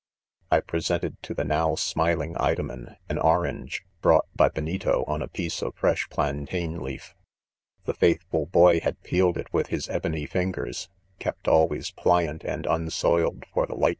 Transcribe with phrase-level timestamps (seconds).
[0.49, 5.61] I presented to the now •smiling Idomen, an orange, brought by Benito on 'a piece
[5.61, 7.13] of fresh plantain leaf.
[7.85, 10.89] The faith ful boy had peeled, it with his ebony fingers,'
[11.23, 13.89] |l||i f always" pliant :nnd: unsoiled for; the..■ light